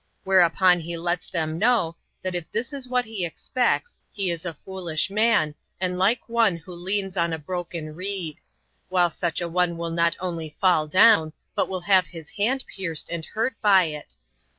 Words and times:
Whereupon 0.23 0.79
he 0.79 0.97
lets 0.97 1.29
him 1.29 1.59
know, 1.59 1.95
that 2.23 2.33
if 2.33 2.51
this 2.51 2.71
be 2.71 2.89
what 2.89 3.05
he 3.05 3.23
expects, 3.23 3.99
he 4.11 4.31
is 4.31 4.47
a 4.47 4.53
foolish 4.55 5.11
man, 5.11 5.53
and 5.79 5.99
like 5.99 6.27
one 6.27 6.57
who 6.57 6.73
leans 6.73 7.17
on 7.17 7.33
a 7.33 7.37
broken 7.37 7.93
reed; 7.93 8.39
while 8.89 9.11
such 9.11 9.41
a 9.41 9.47
one 9.47 9.77
will 9.77 9.91
not 9.91 10.15
only 10.19 10.57
fall 10.59 10.87
down, 10.87 11.33
but 11.53 11.69
will 11.69 11.81
have 11.81 12.07
his 12.07 12.31
hand 12.31 12.65
pierced 12.67 13.11
and 13.11 13.25
hurt 13.25 13.53
by 13.61 13.83
it. 13.83 14.15